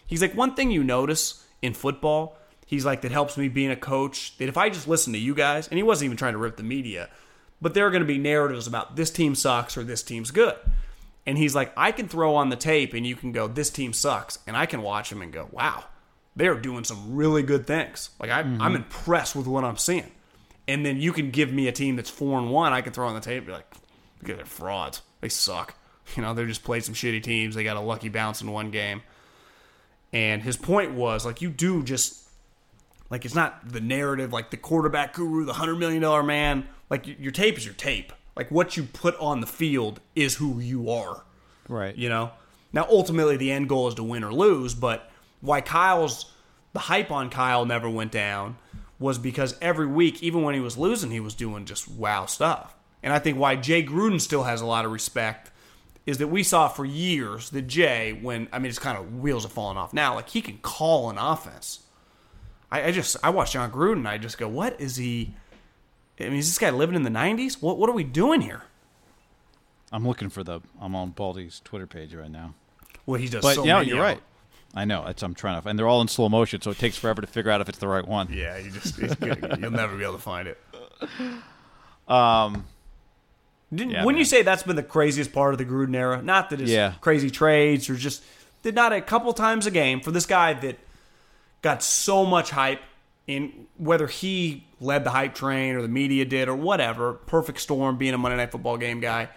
He's 0.06 0.22
like, 0.22 0.34
one 0.34 0.54
thing 0.54 0.70
you 0.70 0.82
notice 0.82 1.44
in 1.62 1.74
football, 1.74 2.36
he's 2.66 2.84
like, 2.84 3.02
that 3.02 3.12
helps 3.12 3.36
me 3.36 3.48
being 3.48 3.70
a 3.70 3.76
coach, 3.76 4.36
that 4.38 4.48
if 4.48 4.56
I 4.56 4.68
just 4.68 4.88
listen 4.88 5.12
to 5.12 5.18
you 5.18 5.34
guys, 5.34 5.68
and 5.68 5.76
he 5.76 5.82
wasn't 5.82 6.06
even 6.06 6.16
trying 6.16 6.32
to 6.32 6.38
rip 6.38 6.56
the 6.56 6.62
media, 6.62 7.08
but 7.60 7.74
there 7.74 7.86
are 7.86 7.90
going 7.90 8.02
to 8.02 8.06
be 8.06 8.18
narratives 8.18 8.66
about 8.66 8.96
this 8.96 9.10
team 9.10 9.34
sucks 9.34 9.76
or 9.76 9.84
this 9.84 10.02
team's 10.02 10.30
good. 10.30 10.56
And 11.26 11.36
he's 11.36 11.54
like, 11.54 11.72
I 11.76 11.92
can 11.92 12.08
throw 12.08 12.34
on 12.34 12.48
the 12.48 12.56
tape 12.56 12.94
and 12.94 13.06
you 13.06 13.14
can 13.14 13.30
go, 13.30 13.46
this 13.46 13.70
team 13.70 13.92
sucks. 13.92 14.38
And 14.46 14.56
I 14.56 14.66
can 14.66 14.82
watch 14.82 15.12
him 15.12 15.22
and 15.22 15.32
go, 15.32 15.48
wow, 15.52 15.84
they're 16.34 16.54
doing 16.54 16.84
some 16.84 17.14
really 17.14 17.42
good 17.42 17.66
things. 17.66 18.10
Like, 18.18 18.30
I, 18.30 18.40
I'm 18.40 18.74
impressed 18.74 19.36
with 19.36 19.46
what 19.46 19.62
I'm 19.62 19.76
seeing. 19.76 20.10
And 20.68 20.84
then 20.86 21.00
you 21.00 21.12
can 21.12 21.30
give 21.30 21.52
me 21.52 21.68
a 21.68 21.72
team 21.72 21.96
that's 21.96 22.10
four 22.10 22.38
and 22.38 22.50
one. 22.50 22.72
I 22.72 22.80
can 22.80 22.92
throw 22.92 23.08
on 23.08 23.14
the 23.14 23.20
tape 23.20 23.38
and 23.38 23.46
be 23.46 23.52
like, 23.52 23.74
look 24.20 24.30
at 24.30 24.36
they're 24.36 24.46
frauds. 24.46 25.02
They 25.20 25.28
suck. 25.28 25.74
You 26.16 26.22
know, 26.22 26.34
they 26.34 26.44
just 26.44 26.64
played 26.64 26.82
some 26.82 26.94
shitty 26.94 27.22
teams. 27.22 27.54
They 27.54 27.62
got 27.62 27.76
a 27.76 27.80
lucky 27.80 28.08
bounce 28.08 28.42
in 28.42 28.50
one 28.50 28.72
game. 28.72 29.02
And 30.12 30.42
his 30.42 30.56
point 30.56 30.92
was 30.92 31.24
like, 31.24 31.40
you 31.40 31.50
do 31.50 31.84
just 31.84 32.20
like 33.10 33.24
it's 33.24 33.34
not 33.34 33.68
the 33.68 33.80
narrative, 33.80 34.32
like 34.32 34.50
the 34.50 34.56
quarterback 34.56 35.14
guru, 35.14 35.44
the 35.44 35.52
hundred 35.52 35.76
million 35.76 36.02
dollar 36.02 36.24
man. 36.24 36.66
Like 36.88 37.06
your 37.20 37.30
tape 37.30 37.56
is 37.56 37.64
your 37.64 37.74
tape. 37.74 38.12
Like 38.34 38.50
what 38.50 38.76
you 38.76 38.84
put 38.84 39.16
on 39.20 39.40
the 39.40 39.46
field 39.46 40.00
is 40.16 40.36
who 40.36 40.58
you 40.58 40.90
are. 40.90 41.22
Right. 41.68 41.94
You 41.94 42.08
know. 42.08 42.32
Now 42.72 42.86
ultimately 42.88 43.36
the 43.36 43.50
end 43.50 43.68
goal 43.68 43.88
is 43.88 43.94
to 43.94 44.02
win 44.02 44.24
or 44.24 44.32
lose, 44.32 44.74
but 44.74 45.10
why 45.40 45.60
Kyle's 45.60 46.32
the 46.72 46.78
hype 46.78 47.10
on 47.10 47.30
Kyle 47.30 47.66
never 47.66 47.90
went 47.90 48.12
down 48.12 48.56
was 49.00 49.18
because 49.18 49.56
every 49.60 49.86
week, 49.86 50.22
even 50.22 50.42
when 50.42 50.54
he 50.54 50.60
was 50.60 50.78
losing, 50.78 51.10
he 51.10 51.18
was 51.18 51.34
doing 51.34 51.64
just 51.64 51.88
wow 51.88 52.26
stuff. 52.26 52.76
And 53.02 53.12
I 53.12 53.18
think 53.18 53.38
why 53.38 53.56
Jay 53.56 53.82
Gruden 53.82 54.20
still 54.20 54.44
has 54.44 54.60
a 54.60 54.66
lot 54.66 54.84
of 54.84 54.92
respect 54.92 55.50
is 56.06 56.18
that 56.18 56.28
we 56.28 56.42
saw 56.42 56.68
for 56.68 56.84
years 56.84 57.50
that 57.50 57.62
Jay, 57.62 58.12
when 58.12 58.46
I 58.52 58.58
mean, 58.58 58.68
it's 58.68 58.78
kind 58.78 58.98
of 58.98 59.18
wheels 59.20 59.46
are 59.46 59.48
falling 59.48 59.78
off 59.78 59.92
now. 59.92 60.14
Like 60.14 60.28
he 60.28 60.42
can 60.42 60.58
call 60.58 61.10
an 61.10 61.18
offense. 61.18 61.80
I, 62.70 62.84
I 62.84 62.92
just 62.92 63.16
I 63.24 63.30
watch 63.30 63.52
Jon 63.52 63.72
Gruden. 63.72 64.06
I 64.06 64.18
just 64.18 64.38
go, 64.38 64.48
what 64.48 64.78
is 64.80 64.96
he? 64.96 65.34
I 66.20 66.24
mean, 66.24 66.34
is 66.34 66.48
this 66.48 66.58
guy 66.58 66.68
living 66.70 66.94
in 66.94 67.02
the 67.02 67.10
'90s? 67.10 67.62
What 67.62 67.78
what 67.78 67.88
are 67.88 67.94
we 67.94 68.04
doing 68.04 68.42
here? 68.42 68.64
I'm 69.92 70.06
looking 70.06 70.28
for 70.28 70.44
the. 70.44 70.60
I'm 70.80 70.94
on 70.94 71.10
Baldy's 71.10 71.60
Twitter 71.64 71.86
page 71.86 72.14
right 72.14 72.30
now. 72.30 72.54
Well, 73.06 73.18
he 73.18 73.28
does. 73.28 73.42
But 73.42 73.54
so 73.54 73.64
yeah, 73.64 73.80
you're 73.80 74.00
right. 74.00 74.20
Them. 74.72 74.78
I 74.78 74.84
know. 74.84 75.04
That's 75.04 75.22
I'm 75.22 75.34
trying 75.34 75.60
to. 75.60 75.68
And 75.68 75.78
they're 75.78 75.88
all 75.88 76.00
in 76.00 76.08
slow 76.08 76.28
motion, 76.28 76.60
so 76.60 76.70
it 76.70 76.78
takes 76.78 76.96
forever 76.96 77.20
to 77.20 77.26
figure 77.26 77.50
out 77.50 77.60
if 77.60 77.68
it's 77.68 77.78
the 77.78 77.88
right 77.88 78.06
one. 78.06 78.28
Yeah, 78.32 78.56
you 78.58 78.70
just 78.70 78.98
it's 78.98 79.14
good. 79.16 79.56
you'll 79.60 79.70
never 79.70 79.96
be 79.96 80.02
able 80.04 80.14
to 80.14 80.18
find 80.20 80.48
it. 80.48 80.58
Um. 82.08 82.64
Didn't, 83.72 83.92
Yeah, 83.92 84.04
wouldn't 84.04 84.18
you 84.18 84.24
say 84.24 84.42
that's 84.42 84.64
been 84.64 84.74
the 84.74 84.82
craziest 84.82 85.32
part 85.32 85.54
of 85.54 85.58
the 85.58 85.64
Gruden 85.64 85.94
era? 85.94 86.20
Not 86.20 86.50
that 86.50 86.60
it's 86.60 86.70
Yeah. 86.70 86.94
crazy 87.00 87.30
trades 87.30 87.88
or 87.88 87.94
just 87.94 88.24
did 88.64 88.74
not 88.74 88.92
a 88.92 89.00
couple 89.00 89.32
times 89.32 89.64
a 89.66 89.70
game 89.70 90.00
for 90.00 90.10
this 90.10 90.26
guy 90.26 90.54
that 90.54 90.76
got 91.62 91.82
so 91.84 92.26
much 92.26 92.50
hype 92.50 92.80
in 93.28 93.66
whether 93.76 94.08
he 94.08 94.64
led 94.80 95.04
the 95.04 95.10
hype 95.10 95.36
train 95.36 95.76
or 95.76 95.82
the 95.82 95.88
media 95.88 96.24
did 96.24 96.48
or 96.48 96.56
whatever. 96.56 97.12
Perfect 97.12 97.60
storm 97.60 97.96
being 97.96 98.12
a 98.12 98.18
Monday 98.18 98.36
Night 98.38 98.50
Football 98.50 98.76
game 98.76 98.98
guy. 98.98 99.28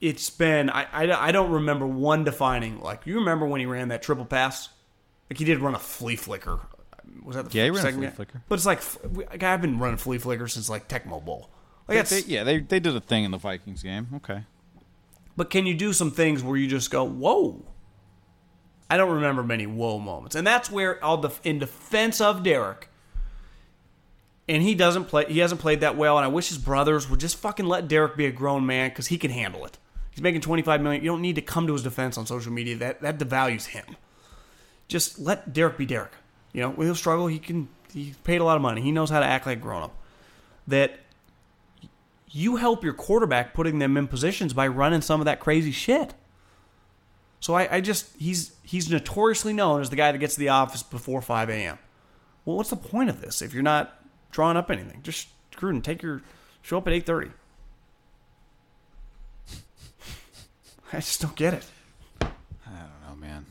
It's 0.00 0.30
been 0.30 0.70
I, 0.70 0.86
I, 0.92 1.28
I 1.28 1.32
don't 1.32 1.50
remember 1.50 1.86
one 1.86 2.24
defining 2.24 2.80
like 2.80 3.06
you 3.06 3.16
remember 3.16 3.46
when 3.46 3.60
he 3.60 3.66
ran 3.66 3.88
that 3.88 4.02
triple 4.02 4.24
pass 4.24 4.68
like 5.28 5.38
he 5.38 5.44
did 5.44 5.58
run 5.58 5.74
a 5.74 5.78
flea 5.78 6.14
flicker 6.16 6.60
was 7.24 7.34
that 7.36 7.50
the 7.50 7.58
Yeah, 7.58 7.64
he 7.64 7.70
ran 7.70 7.86
a 7.86 7.92
flea 7.92 8.00
game? 8.02 8.10
flicker. 8.12 8.42
but 8.48 8.54
it's 8.56 8.66
like 8.66 8.80
like, 9.30 9.42
I've 9.42 9.60
been 9.60 9.78
running 9.78 9.96
flea 9.96 10.18
flicker 10.18 10.46
since 10.46 10.68
like 10.68 10.88
Tecmo 10.88 11.24
Bowl 11.24 11.50
like 11.88 12.06
They, 12.08 12.20
they- 12.20 12.28
yeah, 12.28 12.44
they 12.44 12.58
they 12.60 12.78
did 12.80 12.94
a 12.94 13.00
thing 13.00 13.24
in 13.24 13.30
the 13.32 13.38
Vikings 13.38 13.82
game. 13.82 14.08
Okay. 14.16 14.44
But 15.36 15.50
can 15.50 15.66
you 15.66 15.74
do 15.74 15.92
some 15.92 16.10
things 16.10 16.42
where 16.42 16.56
you 16.56 16.66
just 16.68 16.90
go, 16.90 17.04
whoa? 17.04 17.64
I 18.90 18.96
don't 18.96 19.12
remember 19.14 19.42
many 19.42 19.66
whoa 19.66 19.98
moments. 19.98 20.34
And 20.36 20.46
that's 20.46 20.70
where 20.70 21.02
I'll 21.04 21.18
def- 21.18 21.40
in 21.44 21.58
defense 21.58 22.20
of 22.20 22.42
Derek, 22.42 22.88
and 24.48 24.62
he 24.62 24.74
doesn't 24.74 25.04
play 25.06 25.26
he 25.28 25.38
hasn't 25.40 25.60
played 25.60 25.80
that 25.80 25.96
well, 25.96 26.16
and 26.18 26.24
I 26.24 26.28
wish 26.28 26.48
his 26.48 26.58
brothers 26.58 27.08
would 27.10 27.20
just 27.20 27.36
fucking 27.36 27.66
let 27.66 27.86
Derek 27.88 28.16
be 28.16 28.26
a 28.26 28.32
grown 28.32 28.66
man 28.66 28.88
because 28.90 29.06
he 29.08 29.18
can 29.18 29.30
handle 29.30 29.64
it. 29.64 29.78
He's 30.18 30.22
making 30.24 30.40
25 30.40 30.80
million. 30.80 31.04
You 31.04 31.12
don't 31.12 31.22
need 31.22 31.36
to 31.36 31.42
come 31.42 31.68
to 31.68 31.72
his 31.72 31.84
defense 31.84 32.18
on 32.18 32.26
social 32.26 32.50
media. 32.50 32.74
That 32.74 33.00
that 33.02 33.18
devalues 33.20 33.66
him. 33.66 33.84
Just 34.88 35.20
let 35.20 35.52
Derek 35.52 35.78
be 35.78 35.86
Derek. 35.86 36.10
You 36.52 36.62
know, 36.62 36.72
he'll 36.72 36.96
struggle. 36.96 37.28
He 37.28 37.38
can. 37.38 37.68
He 37.92 38.16
paid 38.24 38.40
a 38.40 38.44
lot 38.44 38.56
of 38.56 38.62
money. 38.62 38.80
He 38.80 38.90
knows 38.90 39.10
how 39.10 39.20
to 39.20 39.26
act 39.26 39.46
like 39.46 39.58
a 39.58 39.60
grown 39.60 39.84
up. 39.84 39.96
That 40.66 40.98
you 42.32 42.56
help 42.56 42.82
your 42.82 42.94
quarterback 42.94 43.54
putting 43.54 43.78
them 43.78 43.96
in 43.96 44.08
positions 44.08 44.52
by 44.52 44.66
running 44.66 45.02
some 45.02 45.20
of 45.20 45.24
that 45.26 45.38
crazy 45.38 45.70
shit. 45.70 46.14
So 47.38 47.54
I, 47.54 47.76
I 47.76 47.80
just 47.80 48.08
he's 48.18 48.56
he's 48.64 48.90
notoriously 48.90 49.52
known 49.52 49.82
as 49.82 49.88
the 49.88 49.94
guy 49.94 50.10
that 50.10 50.18
gets 50.18 50.34
to 50.34 50.40
the 50.40 50.48
office 50.48 50.82
before 50.82 51.22
5 51.22 51.48
a.m. 51.48 51.78
Well, 52.44 52.56
what's 52.56 52.70
the 52.70 52.76
point 52.76 53.08
of 53.08 53.20
this 53.20 53.40
if 53.40 53.54
you're 53.54 53.62
not 53.62 54.02
drawing 54.32 54.56
up 54.56 54.68
anything? 54.68 55.00
Just 55.04 55.28
Gruden, 55.52 55.80
take 55.80 56.02
your 56.02 56.22
show 56.60 56.78
up 56.78 56.88
at 56.88 56.92
8:30. 56.92 57.30
I 60.92 60.96
just 60.96 61.20
don't 61.20 61.36
get 61.36 61.54
it. 61.54 61.64
Oh 62.22 63.14
man. 63.16 63.46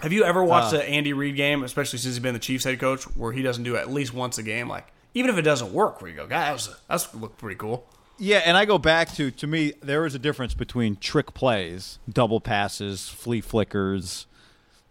Have 0.00 0.12
you 0.12 0.24
ever 0.24 0.42
watched 0.44 0.74
uh. 0.74 0.78
an 0.78 0.82
Andy 0.82 1.12
Reid 1.12 1.36
game, 1.36 1.62
especially 1.62 1.98
since 1.98 2.14
he's 2.14 2.22
been 2.22 2.34
the 2.34 2.40
Chiefs 2.40 2.64
head 2.64 2.78
coach, 2.78 3.04
where 3.16 3.32
he 3.32 3.42
doesn't 3.42 3.64
do 3.64 3.76
at 3.76 3.90
least 3.90 4.14
once 4.14 4.38
a 4.38 4.42
game? 4.42 4.68
Like 4.68 4.86
even 5.14 5.30
if 5.30 5.38
it 5.38 5.42
doesn't 5.42 5.72
work, 5.72 6.00
where 6.00 6.10
you 6.10 6.16
go, 6.16 6.26
guys, 6.26 6.68
that's 6.88 7.12
looked 7.14 7.38
pretty 7.38 7.56
cool. 7.56 7.86
Yeah, 8.18 8.42
and 8.44 8.56
I 8.56 8.66
go 8.66 8.78
back 8.78 9.12
to 9.14 9.30
to 9.30 9.46
me 9.46 9.72
there 9.82 10.04
is 10.06 10.14
a 10.14 10.18
difference 10.18 10.54
between 10.54 10.96
trick 10.96 11.34
plays, 11.34 11.98
double 12.08 12.40
passes, 12.40 13.08
flea 13.08 13.40
flickers, 13.40 14.26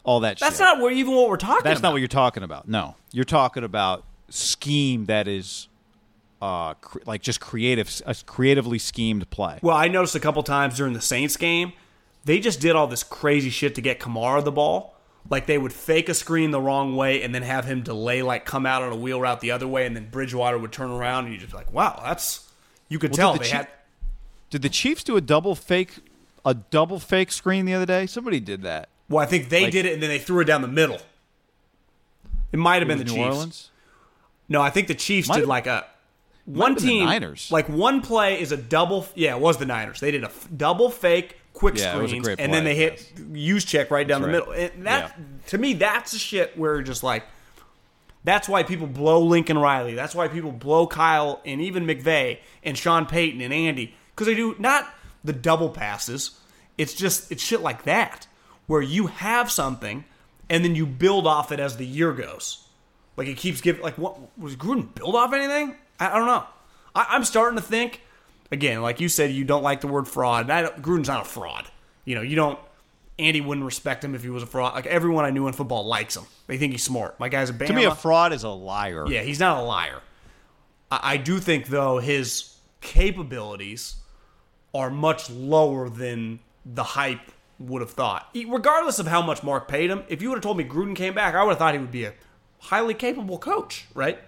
all 0.04 0.20
that 0.22 0.40
That's 0.40 0.58
shit. 0.58 0.64
not 0.64 0.80
what, 0.80 0.94
even 0.94 1.14
what 1.14 1.30
we're 1.30 1.38
talking 1.38 1.64
That's 1.64 1.80
about. 1.80 1.90
not 1.90 1.94
what 1.94 2.00
you're 2.00 2.08
talking 2.08 2.44
about. 2.44 2.68
No. 2.68 2.96
You're 3.12 3.26
talking 3.26 3.64
about 3.64 4.04
scheme 4.30 5.06
that 5.06 5.28
is 5.28 5.68
uh 6.42 6.74
cr- 6.76 7.00
like 7.06 7.22
just 7.22 7.40
creative 7.42 8.02
a 8.06 8.16
creatively 8.26 8.80
schemed 8.80 9.30
play. 9.30 9.60
Well, 9.62 9.76
I 9.76 9.88
noticed 9.88 10.16
a 10.16 10.20
couple 10.20 10.42
times 10.44 10.78
during 10.78 10.94
the 10.94 11.02
Saints 11.02 11.36
game, 11.38 11.74
they 12.26 12.40
just 12.40 12.60
did 12.62 12.76
all 12.76 12.88
this 12.88 13.04
crazy 13.04 13.50
shit 13.50 13.76
to 13.76 13.82
get 13.82 14.00
Kamara 14.00 14.44
the 14.44 14.52
ball. 14.52 14.96
Like 15.30 15.46
they 15.48 15.58
would 15.58 15.74
fake 15.74 16.08
a 16.10 16.14
screen 16.14 16.52
the 16.52 16.62
wrong 16.62 16.96
way 16.96 17.22
and 17.22 17.36
then 17.36 17.42
have 17.44 17.66
him 17.66 17.84
delay, 17.84 18.22
like 18.22 18.46
come 18.46 18.66
out 18.66 18.82
on 18.82 18.92
a 18.92 18.96
wheel 18.96 19.20
route 19.20 19.42
the 19.42 19.52
other 19.52 19.68
way, 19.68 19.86
and 19.86 19.96
then 19.96 20.10
Bridgewater 20.10 20.58
would 20.58 20.72
turn 20.72 20.90
around, 20.90 21.26
and 21.26 21.34
you 21.34 21.40
just 21.40 21.52
be 21.52 21.58
like, 21.58 21.72
wow, 21.74 22.02
that's 22.04 22.50
you 22.88 22.98
could 23.00 23.12
Well, 23.12 23.18
tell 23.18 23.34
did 23.34 23.42
the 23.42 23.44
they 23.46 23.50
Chi- 23.52 23.58
had. 23.58 23.68
Did 24.50 24.62
the 24.64 24.70
Chiefs 24.70 25.04
do 25.04 25.18
a 25.18 25.22
double 25.22 25.56
fake 25.56 25.96
a 26.46 26.54
double 26.54 27.00
fake 27.00 27.32
screen 27.32 27.66
the 27.66 27.74
other 27.74 27.86
day? 27.86 28.06
Somebody 28.08 28.40
did 28.40 28.62
that. 28.64 28.90
Well, 29.10 29.22
I 29.22 29.26
think 29.28 29.50
they 29.50 29.64
like- 29.64 29.72
did 29.74 29.86
it, 29.86 29.94
and 29.94 30.02
then 30.02 30.10
they 30.10 30.20
threw 30.20 30.40
it 30.40 30.46
down 30.46 30.62
the 30.62 30.68
middle. 30.70 31.00
It 32.52 32.58
might 32.58 32.82
have 32.82 32.88
been 32.88 32.98
the 32.98 33.04
New 33.04 33.12
Chiefs. 33.14 33.26
Orleans? 33.36 33.72
No, 34.48 34.62
I 34.62 34.70
think 34.72 34.88
the 34.88 34.96
Chiefs 34.96 35.28
Might 35.28 35.36
did 35.36 35.42
have- 35.42 35.50
like 35.50 35.68
a 35.68 35.86
one 36.46 36.76
team. 36.76 37.06
Niners. 37.06 37.50
Like 37.52 37.68
one 37.70 38.02
play 38.02 38.42
is 38.42 38.52
a 38.52 38.58
double. 38.58 39.08
Yeah, 39.16 39.36
it 39.36 39.42
was 39.42 39.58
the 39.58 39.66
Niners. 39.66 40.00
They 40.00 40.12
did 40.12 40.24
a 40.24 40.28
f- 40.28 40.48
double 40.56 40.90
fake 40.90 41.38
quick 41.54 41.78
Yeah, 41.78 41.96
it 41.98 42.02
was 42.02 42.06
a 42.06 42.08
screens, 42.10 42.26
great 42.26 42.40
and 42.40 42.54
then 42.54 42.64
they 42.64 42.76
hit 42.76 43.12
use 43.34 43.66
check 43.66 43.92
right 43.92 44.08
down 44.08 44.22
the 44.22 44.28
That's 44.30 44.48
middle. 44.48 44.70
And 44.76 44.86
that 44.88 45.16
Yeah. 45.18 45.24
to 45.48 45.58
me, 45.58 45.74
that's 45.74 46.12
the 46.12 46.20
shit 46.20 46.58
where 46.58 46.82
just 46.82 47.04
like. 47.04 47.24
That's 48.26 48.50
why 48.50 48.64
people 48.64 48.86
blow 48.86 49.22
Lincoln 49.22 49.58
Riley. 49.58 49.94
That's 49.96 50.14
why 50.14 50.28
people 50.28 50.52
blow 50.52 50.86
Kyle 50.88 51.42
and 51.46 51.62
even 51.62 51.86
McVay 51.86 52.40
and 52.64 52.78
Sean 52.78 53.06
Payton 53.06 53.40
and 53.40 53.54
Andy 53.54 53.96
because 54.14 54.28
they 54.28 54.36
do 54.36 54.56
not 54.60 54.94
the 55.24 55.32
double 55.34 55.70
passes. 55.70 56.32
It's 56.78 56.94
just 56.94 57.32
it's 57.32 57.42
shit 57.42 57.62
like 57.62 57.84
that 57.84 58.28
where 58.68 58.82
you 58.82 59.08
have 59.08 59.50
something 59.50 60.04
and 60.50 60.64
then 60.66 60.76
you 60.76 60.86
build 60.86 61.28
off 61.28 61.52
it 61.54 61.60
as 61.62 61.78
the 61.78 61.86
year 61.86 62.12
goes. 62.12 62.68
Like 63.16 63.28
it 63.30 63.38
keeps 63.38 63.62
giving. 63.62 63.82
Like 63.82 63.98
what 63.98 64.18
was 64.38 64.56
Gruden 64.58 64.94
build 64.94 65.16
off 65.16 65.32
anything? 65.34 65.76
I, 66.00 66.12
I 66.12 66.18
don't 66.18 66.28
know. 66.28 66.46
I, 66.96 67.08
I'm 67.10 67.24
starting 67.24 67.58
to 67.58 67.64
think 67.64 68.02
again. 68.52 68.82
Like 68.82 69.00
you 69.00 69.10
said, 69.10 69.32
you 69.32 69.46
don't 69.46 69.64
like 69.64 69.82
the 69.82 69.88
word 69.88 70.08
fraud. 70.08 70.50
I 70.50 70.64
Gruden's 70.70 71.08
not 71.08 71.22
a 71.22 71.30
fraud. 71.30 71.68
You 72.06 72.16
know, 72.16 72.22
you 72.22 72.36
don't. 72.36 72.60
Andy 73.18 73.42
wouldn't 73.42 73.66
respect 73.66 74.04
him 74.04 74.16
if 74.16 74.24
he 74.24 74.30
was 74.30 74.44
a 74.44 74.46
fraud. 74.46 74.74
Like 74.74 74.86
everyone 74.86 75.26
I 75.26 75.30
knew 75.30 75.48
in 75.48 75.54
football 75.54 75.86
likes 75.86 76.16
him. 76.16 76.24
They 76.48 76.58
think 76.58 76.72
he's 76.72 76.84
smart. 76.84 77.20
My 77.20 77.28
guy's 77.28 77.50
a 77.50 77.54
Bama. 77.54 77.68
To 77.68 77.74
me, 77.74 77.84
a 77.84 77.94
fraud 77.94 78.32
is 78.32 78.44
a 78.44 78.50
liar. 78.50 79.06
Yeah, 79.08 79.22
he's 79.22 79.40
not 79.40 79.58
a 79.58 79.62
liar. 79.62 80.02
I, 80.90 81.00
I 81.04 81.18
do 81.18 81.40
think 81.40 81.68
though 81.68 82.00
his 82.00 82.56
capabilities 82.82 83.96
are 84.74 84.90
much 84.90 85.30
lower 85.30 85.90
than 85.90 86.40
the 86.66 86.84
hype 86.84 87.32
would 87.60 87.82
have 87.82 87.92
thought. 87.92 88.30
Regardless 88.48 89.00
of 89.00 89.08
how 89.08 89.22
much 89.22 89.44
Mark 89.44 89.68
paid 89.68 89.90
him, 89.90 90.04
if 90.08 90.22
you 90.22 90.30
would 90.30 90.36
have 90.36 90.44
told 90.44 90.58
me 90.58 90.64
Gruden 90.64 90.96
came 90.96 91.14
back, 91.14 91.36
I 91.36 91.44
would 91.44 91.52
have 91.52 91.60
thought 91.60 91.74
he 91.74 91.80
would 91.80 91.92
be 91.92 92.06
a 92.06 92.14
highly 92.60 92.94
capable 92.94 93.38
coach, 93.38 93.86
right? 93.94 94.20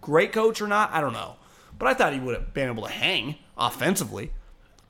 Great 0.00 0.32
coach 0.32 0.60
or 0.60 0.66
not, 0.66 0.92
I 0.92 1.00
don't 1.00 1.12
know. 1.12 1.36
But 1.78 1.88
I 1.88 1.94
thought 1.94 2.12
he 2.12 2.20
would 2.20 2.34
have 2.34 2.54
been 2.54 2.68
able 2.68 2.84
to 2.84 2.90
hang 2.92 3.36
offensively. 3.56 4.32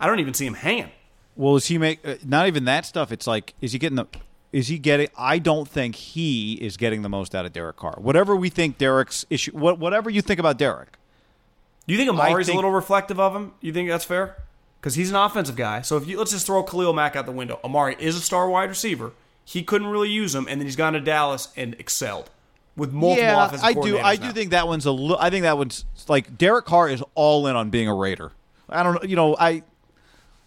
I 0.01 0.07
don't 0.07 0.21
even 0.21 0.35
see 0.35 0.47
him 0.47 0.55
hanging. 0.55 0.91
Well, 1.37 1.57
is 1.57 1.67
he 1.67 1.79
make 1.79 2.07
uh, 2.07 2.17
not 2.25 2.47
even 2.47 2.65
that 2.65 2.87
stuff? 2.87 3.13
It's 3.13 3.27
like, 3.27 3.55
is 3.61 3.73
he 3.73 3.79
getting 3.79 3.97
the? 3.97 4.07
Is 4.53 4.69
he 4.69 4.79
getting? 4.79 5.09
I 5.17 5.39
don't 5.39 5.69
think 5.69 5.95
he 5.95 6.55
is 6.55 6.77
getting 6.77 7.03
the 7.03 7.09
most 7.09 7.35
out 7.35 7.45
of 7.45 7.53
Derek 7.53 7.77
Carr. 7.77 7.97
Whatever 7.99 8.35
we 8.35 8.49
think 8.49 8.79
Derek's 8.79 9.27
issue, 9.29 9.53
what, 9.53 9.79
whatever 9.79 10.09
you 10.11 10.23
think 10.23 10.41
about 10.41 10.57
Derek, 10.59 10.97
Do 11.87 11.93
you 11.95 11.99
think 11.99 12.11
Amari's 12.11 12.47
think- 12.47 12.55
a 12.55 12.59
little 12.59 12.71
reflective 12.73 13.21
of 13.21 13.37
him? 13.37 13.53
You 13.61 13.73
think 13.73 13.89
that's 13.89 14.05
fair? 14.05 14.37
Because 14.81 14.95
he's 14.95 15.11
an 15.11 15.17
offensive 15.17 15.55
guy. 15.57 15.83
So 15.83 15.97
if 15.97 16.07
you 16.09 16.19
let's 16.19 16.31
just 16.31 16.47
throw 16.47 16.63
Khalil 16.63 16.93
Mack 16.93 17.15
out 17.15 17.27
the 17.27 17.33
window. 17.33 17.61
Amari 17.63 17.97
is 17.99 18.17
a 18.17 18.21
star 18.21 18.49
wide 18.49 18.69
receiver. 18.71 19.13
He 19.45 19.63
couldn't 19.63 19.89
really 19.89 20.11
use 20.11 20.35
him, 20.35 20.47
and 20.49 20.61
then 20.61 20.67
he's 20.67 20.77
gone 20.77 20.93
to 20.95 21.01
Dallas 21.01 21.49
and 21.57 21.75
excelled 21.79 22.31
with 22.79 22.93
multiple 22.93 23.25
yeah, 23.25 23.47
offensive 23.47 23.67
I 23.67 23.73
do. 23.75 23.99
I 23.99 24.17
do 24.17 24.33
think 24.33 24.53
that 24.53 24.67
one's 24.67 24.87
a 24.87 24.93
little. 24.93 25.19
I 25.19 25.31
think 25.31 25.43
that 25.43 25.59
one's 25.59 25.85
like 26.07 26.39
Derek 26.39 26.65
Carr 26.65 26.89
is 26.89 27.03
all 27.15 27.47
in 27.47 27.57
on 27.57 27.71
being 27.71 27.89
a 27.89 27.95
Raider. 27.95 28.33
I 28.69 28.83
don't 28.83 28.95
know. 28.95 29.09
You 29.09 29.17
know, 29.17 29.37
I, 29.39 29.63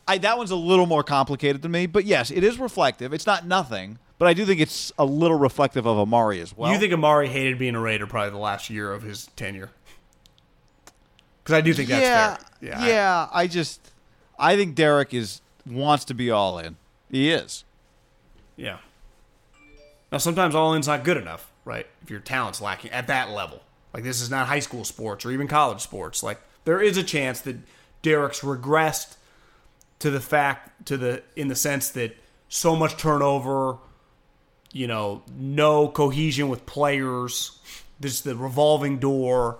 I 0.07 0.17
that 0.19 0.37
one's 0.37 0.51
a 0.51 0.55
little 0.55 0.85
more 0.85 1.03
complicated 1.03 1.61
to 1.63 1.69
me. 1.69 1.85
But 1.85 2.05
yes, 2.05 2.31
it 2.31 2.43
is 2.43 2.57
reflective. 2.57 3.13
It's 3.13 3.27
not 3.27 3.45
nothing, 3.45 3.99
but 4.17 4.27
I 4.27 4.33
do 4.33 4.45
think 4.45 4.61
it's 4.61 4.91
a 4.97 5.05
little 5.05 5.37
reflective 5.37 5.85
of 5.85 5.97
Amari 5.97 6.39
as 6.41 6.55
well. 6.55 6.71
you 6.71 6.79
think 6.79 6.93
Amari 6.93 7.27
hated 7.27 7.59
being 7.59 7.75
a 7.75 7.79
Raider 7.79 8.07
probably 8.07 8.31
the 8.31 8.37
last 8.37 8.69
year 8.69 8.91
of 8.91 9.03
his 9.03 9.27
tenure? 9.35 9.71
Because 11.43 11.57
I 11.57 11.61
do 11.61 11.73
think 11.73 11.89
that's 11.89 12.01
yeah, 12.01 12.35
fair. 12.77 12.87
Yeah, 12.87 13.27
I- 13.31 13.41
I, 13.41 13.47
just, 13.47 13.81
I 14.37 14.55
think 14.55 14.75
Derek 14.75 15.13
is 15.13 15.41
wants 15.65 16.05
to 16.05 16.13
be 16.13 16.29
all 16.29 16.59
in. 16.59 16.77
He 17.09 17.31
is. 17.31 17.65
yeah. 18.55 18.77
Now 20.11 20.17
sometimes 20.17 20.55
all 20.55 20.73
in's 20.73 20.87
not 20.87 21.03
good 21.03 21.17
enough, 21.17 21.50
right? 21.65 21.87
If 22.01 22.09
your 22.09 22.19
talent's 22.19 22.61
lacking 22.61 22.91
at 22.91 23.07
that 23.07 23.29
level, 23.29 23.61
like 23.93 24.03
this 24.03 24.21
is 24.21 24.29
not 24.29 24.47
high 24.47 24.59
school 24.59 24.83
sports 24.83 25.25
or 25.25 25.31
even 25.31 25.47
college 25.47 25.81
sports. 25.81 26.23
Like 26.23 26.39
there 26.63 26.81
is 26.81 26.97
a 26.97 27.03
chance 27.03 27.41
that 27.41 27.57
Derek's 28.01 28.41
regressed 28.41 29.15
to 29.99 30.09
the 30.09 30.19
fact 30.19 30.85
to 30.87 30.97
the 30.97 31.23
in 31.35 31.47
the 31.47 31.55
sense 31.55 31.89
that 31.91 32.17
so 32.49 32.75
much 32.75 32.97
turnover, 32.97 33.77
you 34.71 34.87
know, 34.87 35.23
no 35.37 35.87
cohesion 35.87 36.49
with 36.49 36.65
players, 36.65 37.59
this 37.99 38.21
the 38.21 38.35
revolving 38.35 38.99
door 38.99 39.59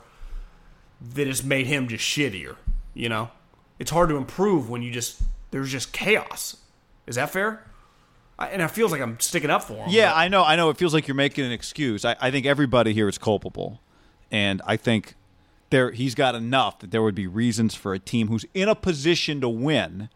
that 1.14 1.28
has 1.28 1.44
made 1.44 1.68
him 1.68 1.88
just 1.88 2.04
shittier. 2.04 2.56
You 2.94 3.10
know, 3.10 3.30
it's 3.80 3.92
hard 3.92 4.10
to 4.10 4.18
improve 4.18 4.70
when 4.70 4.82
you 4.82 4.92
just 4.92 5.22
there's 5.52 5.72
just 5.72 5.92
chaos. 5.92 6.58
Is 7.08 7.16
that 7.16 7.30
fair? 7.30 7.64
I, 8.42 8.48
and 8.48 8.62
it 8.62 8.70
feels 8.72 8.92
like 8.92 9.02
I'm 9.02 9.20
sticking 9.20 9.50
up 9.50 9.64
for 9.64 9.74
him. 9.74 9.90
Yeah, 9.90 10.12
but- 10.12 10.18
I 10.18 10.28
know. 10.28 10.44
I 10.44 10.56
know. 10.56 10.70
It 10.70 10.78
feels 10.78 10.94
like 10.94 11.08
you're 11.08 11.16
making 11.16 11.46
an 11.46 11.52
excuse. 11.52 12.04
I, 12.06 12.16
I 12.20 12.32
think 12.32 12.46
everybody 12.46 12.94
here 12.94 13.08
is 13.08 13.18
culpable, 13.18 13.82
and 14.32 14.62
I 14.66 14.78
think 14.78 15.16
there 15.70 15.92
he's 15.92 16.16
got 16.16 16.36
enough 16.36 16.80
that 16.80 16.92
there 16.92 17.02
would 17.02 17.16
be 17.16 17.28
reasons 17.28 17.76
for 17.76 17.94
a 17.94 18.00
team 18.00 18.28
who's 18.28 18.46
in 18.54 18.68
a 18.68 18.76
position 18.76 19.40
to 19.42 19.50
win 19.50 20.10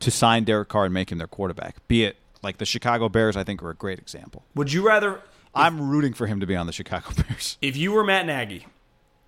to 0.00 0.10
sign 0.10 0.44
Derek 0.44 0.68
Carr 0.68 0.86
and 0.86 0.94
make 0.94 1.10
him 1.12 1.18
their 1.18 1.26
quarterback. 1.26 1.86
Be 1.88 2.04
it 2.04 2.16
like 2.42 2.58
the 2.58 2.66
Chicago 2.66 3.08
Bears. 3.08 3.36
I 3.36 3.44
think 3.44 3.62
are 3.62 3.70
a 3.70 3.74
great 3.74 3.98
example. 3.98 4.44
Would 4.54 4.72
you 4.72 4.86
rather 4.86 5.20
I'm 5.54 5.88
rooting 5.90 6.12
for 6.14 6.26
him 6.26 6.40
to 6.40 6.46
be 6.46 6.54
on 6.56 6.66
the 6.66 6.72
Chicago 6.72 7.10
Bears. 7.28 7.56
if 7.62 7.76
you 7.76 7.92
were 7.92 8.04
Matt 8.04 8.26
Nagy 8.26 8.66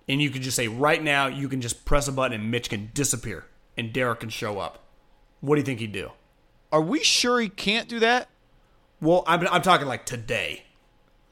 and 0.07 0.21
you 0.21 0.29
could 0.29 0.41
just 0.43 0.55
say 0.55 0.67
right 0.67 1.01
now 1.03 1.27
you 1.27 1.49
can 1.49 1.59
just 1.61 1.85
press 1.85 2.07
a 2.07 2.11
button 2.11 2.39
and 2.39 2.51
Mitch 2.51 2.69
can 2.69 2.91
disappear 2.93 3.45
and 3.77 3.91
Derek 3.93 4.19
can 4.21 4.29
show 4.29 4.59
up? 4.59 4.83
What 5.41 5.55
do 5.55 5.61
you 5.61 5.65
think 5.65 5.79
he'd 5.79 5.91
do? 5.91 6.11
Are 6.71 6.81
we 6.81 7.03
sure 7.03 7.39
he 7.39 7.49
can't 7.49 7.87
do 7.87 7.99
that? 7.99 8.29
Well, 9.01 9.23
I'm, 9.27 9.47
I'm 9.47 9.61
talking 9.61 9.87
like 9.87 10.05
today. 10.05 10.63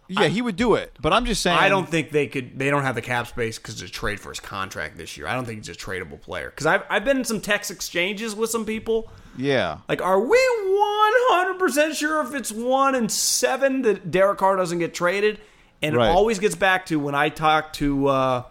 Yeah, 0.09 0.27
he 0.27 0.41
would 0.41 0.55
do 0.55 0.75
it. 0.75 0.95
But 1.01 1.11
I'm 1.11 1.25
just 1.25 1.41
saying. 1.41 1.57
I 1.57 1.67
don't 1.67 1.89
think 1.89 2.11
they 2.11 2.27
could. 2.27 2.57
They 2.57 2.69
don't 2.69 2.83
have 2.83 2.95
the 2.95 3.01
cap 3.01 3.27
space 3.27 3.57
because 3.57 3.75
to 3.81 3.89
trade 3.89 4.21
for 4.21 4.29
his 4.29 4.39
contract 4.39 4.97
this 4.97 5.17
year. 5.17 5.27
I 5.27 5.33
don't 5.33 5.43
think 5.43 5.57
he's 5.59 5.67
a 5.67 5.73
tradable 5.77 6.21
player. 6.21 6.49
Because 6.49 6.65
I've 6.65 6.83
I've 6.89 7.03
been 7.03 7.17
in 7.17 7.25
some 7.25 7.41
text 7.41 7.69
exchanges 7.71 8.33
with 8.33 8.49
some 8.49 8.65
people. 8.65 9.09
Yeah. 9.37 9.79
Like, 9.89 10.01
are 10.01 10.19
we 10.21 10.37
one 10.37 11.13
hundred 11.29 11.59
percent 11.59 11.95
sure 11.97 12.25
if 12.25 12.33
it's 12.33 12.53
one 12.53 12.95
and 12.95 13.11
seven 13.11 13.81
that 13.81 14.09
Derek 14.09 14.37
Carr 14.37 14.55
doesn't 14.55 14.79
get 14.79 14.93
traded? 14.93 15.41
And 15.81 15.95
Right. 15.97 16.07
it 16.07 16.11
always 16.11 16.39
gets 16.39 16.55
back 16.55 16.85
to 16.87 16.99
when 17.01 17.13
I 17.13 17.27
talk 17.27 17.73
to 17.73 18.07
uh, 18.07 18.43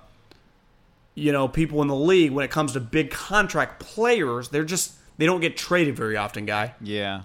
you 1.14 1.32
know 1.32 1.48
people 1.48 1.80
in 1.80 1.88
the 1.88 1.96
league 1.96 2.32
when 2.32 2.44
it 2.44 2.50
comes 2.50 2.74
to 2.74 2.80
big 2.80 3.10
contract 3.10 3.80
players. 3.80 4.50
They're 4.50 4.62
just 4.64 4.92
they 5.18 5.26
don't 5.26 5.40
get 5.40 5.56
traded 5.56 5.96
very 5.96 6.16
often, 6.16 6.46
guy. 6.46 6.74
Yeah. 6.80 7.22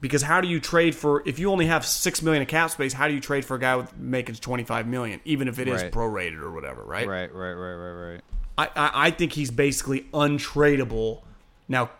Because 0.00 0.22
how 0.22 0.40
do 0.40 0.48
you 0.48 0.60
trade 0.60 0.94
for 0.94 1.22
if 1.26 1.38
you 1.38 1.50
only 1.50 1.66
have 1.66 1.84
six 1.84 2.20
million 2.22 2.42
of 2.42 2.48
cap 2.48 2.70
space? 2.70 2.92
How 2.92 3.08
do 3.08 3.14
you 3.14 3.20
trade 3.20 3.44
for 3.44 3.56
a 3.56 3.58
guy 3.58 3.76
with 3.76 3.96
making 3.96 4.34
twenty 4.36 4.62
five 4.62 4.86
million, 4.86 5.20
even 5.24 5.48
if 5.48 5.58
it 5.58 5.68
is 5.68 5.82
Right. 5.82 5.92
prorated 5.92 6.40
or 6.40 6.52
whatever? 6.52 6.82
Right. 6.82 7.08
Right, 7.08 7.32
right, 7.34 7.52
right, 7.52 7.74
right, 7.74 8.12
right. 8.12 8.20
I, 8.58 8.66
I 8.76 9.06
I 9.06 9.10
think 9.10 9.32
he's 9.32 9.50
basically 9.50 10.02
untradeable. 10.12 11.22
Now, 11.66 11.90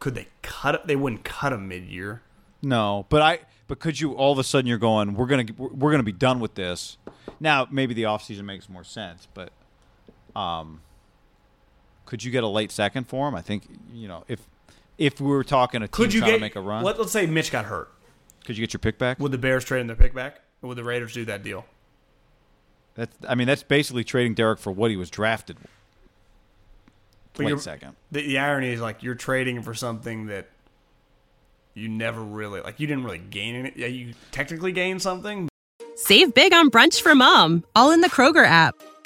could 0.00 0.14
they 0.14 0.28
cut 0.40 0.74
it? 0.74 0.86
They 0.86 0.96
wouldn't 0.96 1.24
cut 1.24 1.52
him 1.52 1.68
mid 1.68 1.84
year. 1.84 2.22
No, 2.62 3.06
but 3.10 3.20
I 3.22 3.40
but 3.68 3.78
could 3.80 4.00
you 4.00 4.14
all 4.14 4.32
of 4.32 4.38
a 4.38 4.44
sudden 4.44 4.66
you're 4.66 4.78
going 4.78 5.14
we're 5.14 5.26
going 5.26 5.46
to 5.46 5.52
we're 5.52 5.94
to 5.96 6.02
be 6.02 6.10
done 6.12 6.40
with 6.40 6.54
this. 6.54 6.96
Now, 7.38 7.66
maybe 7.70 7.92
the 7.92 8.04
offseason 8.04 8.44
makes 8.44 8.68
more 8.68 8.84
sense, 8.84 9.28
but 9.34 9.52
um 10.34 10.80
could 12.12 12.22
you 12.22 12.30
get 12.30 12.44
a 12.44 12.46
late 12.46 12.70
second 12.70 13.08
for 13.08 13.26
him? 13.26 13.34
I 13.34 13.40
think, 13.40 13.66
you 13.90 14.06
know, 14.06 14.22
if 14.28 14.46
if 14.98 15.18
we 15.18 15.28
were 15.28 15.42
talking 15.42 15.80
a 15.80 15.86
team 15.88 15.92
Could 15.92 16.12
you 16.12 16.20
trying 16.20 16.32
get 16.32 16.36
to 16.36 16.40
make 16.42 16.56
a 16.56 16.60
run, 16.60 16.84
Let, 16.84 16.98
let's 16.98 17.10
say 17.10 17.24
Mitch 17.24 17.50
got 17.50 17.64
hurt. 17.64 17.90
could 18.44 18.54
you 18.58 18.62
get 18.62 18.74
your 18.74 18.80
pick 18.80 18.98
back? 18.98 19.18
Would 19.18 19.32
the 19.32 19.38
Bears 19.38 19.64
trade 19.64 19.80
in 19.80 19.86
their 19.86 19.96
pick 19.96 20.12
back? 20.14 20.42
Or 20.60 20.68
would 20.68 20.76
the 20.76 20.84
Raiders 20.84 21.14
do 21.14 21.24
that 21.24 21.42
deal? 21.42 21.64
That's 22.96 23.16
I 23.26 23.34
mean, 23.34 23.46
that's 23.46 23.62
basically 23.62 24.04
trading 24.04 24.34
Derek 24.34 24.58
for 24.58 24.70
what 24.70 24.90
he 24.90 24.98
was 24.98 25.08
drafted. 25.08 25.56
But 27.32 27.44
Late 27.44 27.48
you're- 27.48 27.60
second. 27.62 27.96
The, 28.10 28.26
the 28.26 28.38
irony 28.38 28.68
is 28.74 28.82
like 28.82 29.02
you're 29.02 29.14
trading 29.14 29.62
for 29.62 29.72
something 29.72 30.26
that 30.26 30.50
you 31.72 31.88
never 31.88 32.20
really 32.22 32.60
like. 32.60 32.78
You 32.78 32.86
didn't 32.86 33.04
really 33.04 33.22
gain 33.30 33.64
it. 33.64 33.74
Yeah, 33.74 33.86
you 33.86 34.12
technically 34.32 34.72
gained 34.72 35.00
something. 35.00 35.48
Save 35.96 36.34
big 36.34 36.52
on 36.52 36.70
brunch 36.70 37.00
for 37.00 37.14
mom, 37.14 37.64
all 37.74 37.90
in 37.90 38.02
the 38.02 38.10
Kroger 38.10 38.44
app. 38.44 38.74